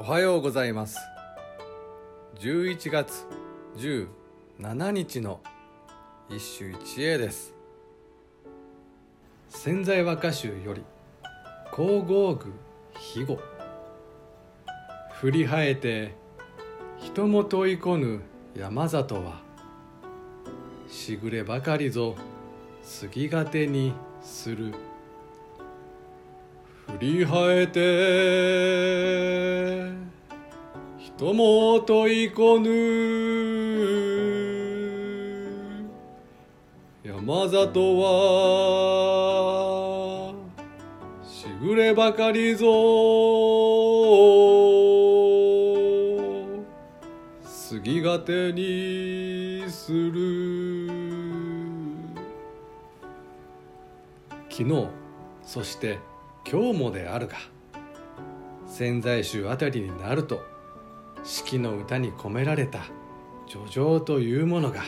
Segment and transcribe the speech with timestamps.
[0.00, 0.96] おはようございます。
[2.38, 3.26] 11月
[3.76, 5.40] 17日の
[6.28, 7.52] 一首一会です。
[9.48, 10.84] 潜在和歌集より
[11.72, 12.52] 皇后具
[12.94, 13.40] 肥後。
[15.14, 16.14] 振り生えて
[16.98, 18.20] 人も問いこぬ
[18.56, 19.42] 山里は
[20.88, 22.14] しぐればかりぞ
[22.84, 24.72] 杉がてにする。
[26.86, 29.77] 振り生えて
[31.18, 32.70] 人も問いこぬ
[37.02, 38.06] 山里は
[41.28, 42.66] しぐればかりぞ。
[47.42, 50.86] 杉がてにする。
[54.48, 54.86] 昨日
[55.42, 55.98] そして
[56.48, 57.34] 今日もであるが
[58.68, 60.57] 潜在集あたりになると
[61.24, 62.80] 四季の歌に込められた
[63.46, 64.82] 叙情というものが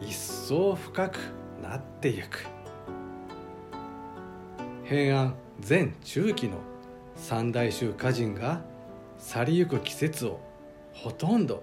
[0.00, 1.18] 一層深く
[1.62, 2.46] なってゆく。
[4.84, 5.34] 平安
[5.68, 6.58] 前中期の
[7.14, 8.62] 三大宗歌人が
[9.18, 10.40] 去りゆく季節を
[10.92, 11.62] ほとんど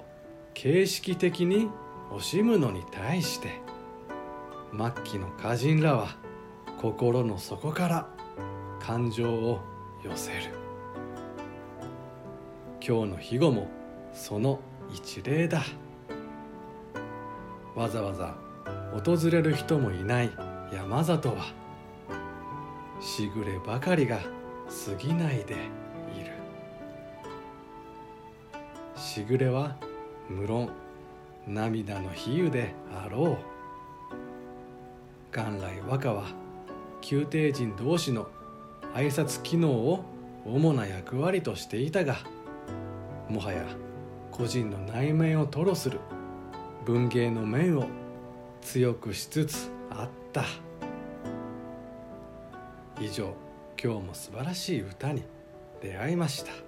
[0.54, 1.70] 形式的に
[2.12, 3.50] 惜しむのに対して
[4.72, 6.16] 末期の歌人らは
[6.80, 8.08] 心の底から
[8.80, 9.60] 感情を
[10.04, 10.38] 寄せる。
[12.80, 13.68] 今日の肥後も
[14.14, 14.60] その
[14.94, 15.64] 一例だ。
[17.76, 18.36] わざわざ
[18.92, 20.32] 訪れる人もいない
[20.74, 21.46] 山里は
[23.00, 24.24] しぐればかりが過
[24.98, 26.32] ぎないでいる。
[28.96, 29.76] しぐれは
[30.30, 30.70] 無論
[31.48, 33.58] 涙の比喩であろう。
[35.32, 36.26] 元来和歌は
[37.10, 38.28] 宮廷人同士の
[38.96, 40.04] 挨拶機能を
[40.46, 42.18] 主な役割としていたが
[43.30, 43.64] もはや
[44.38, 46.00] 個人の内面を吐露する。
[46.86, 47.88] 文芸の面を
[48.62, 50.46] 強くしつつあった。
[53.02, 53.34] 以上
[53.84, 55.24] 今日も素晴らしい歌に
[55.82, 56.67] 出会いました。